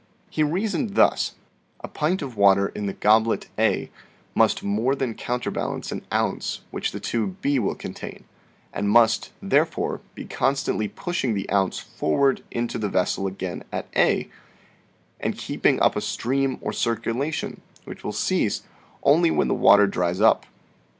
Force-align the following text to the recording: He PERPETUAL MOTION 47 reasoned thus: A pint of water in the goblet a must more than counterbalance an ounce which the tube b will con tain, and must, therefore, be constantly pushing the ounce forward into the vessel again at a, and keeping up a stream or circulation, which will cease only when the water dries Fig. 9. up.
He 0.31 0.41
PERPETUAL 0.41 0.49
MOTION 0.49 0.49
47 0.49 0.63
reasoned 0.63 0.95
thus: 0.95 1.31
A 1.81 1.87
pint 1.87 2.21
of 2.23 2.35
water 2.35 2.69
in 2.69 2.87
the 2.87 2.93
goblet 2.93 3.49
a 3.59 3.91
must 4.33 4.63
more 4.63 4.95
than 4.95 5.13
counterbalance 5.13 5.91
an 5.91 6.01
ounce 6.11 6.61
which 6.71 6.91
the 6.91 6.99
tube 6.99 7.35
b 7.41 7.59
will 7.59 7.75
con 7.75 7.93
tain, 7.93 8.23
and 8.73 8.89
must, 8.89 9.29
therefore, 9.43 10.01
be 10.15 10.25
constantly 10.25 10.87
pushing 10.87 11.35
the 11.35 11.47
ounce 11.51 11.77
forward 11.77 12.41
into 12.49 12.79
the 12.79 12.89
vessel 12.89 13.27
again 13.27 13.63
at 13.71 13.89
a, 13.95 14.27
and 15.19 15.37
keeping 15.37 15.79
up 15.79 15.95
a 15.95 16.01
stream 16.01 16.57
or 16.61 16.73
circulation, 16.73 17.61
which 17.85 18.03
will 18.03 18.11
cease 18.11 18.63
only 19.03 19.29
when 19.29 19.49
the 19.49 19.53
water 19.53 19.85
dries 19.85 20.15
Fig. 20.17 20.21
9. 20.21 20.27
up. 20.31 20.45